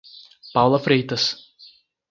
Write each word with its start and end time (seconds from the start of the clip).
Paula 0.51 0.79
Freitas 0.81 1.37